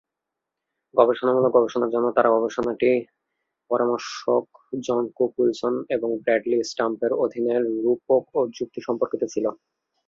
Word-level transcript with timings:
গবেষণামূলক 0.95 1.51
গবেষণার 1.53 1.93
জন্য 1.93 2.07
তার 2.13 2.27
গবেষণাটি 2.35 2.91
পরামর্শক 3.71 4.45
জন 4.81 5.03
কুক 5.17 5.31
উইলসন 5.39 5.73
এবং 5.95 6.09
ব্র্যাডলি 6.21 6.57
স্ট্যাম্পের 6.63 7.11
অধীনে 7.23 7.53
রূপক 7.83 8.23
ও 8.35 8.49
যুক্তি 8.57 8.79
সম্পর্কিত 8.87 9.23
ছিল। 9.33 9.45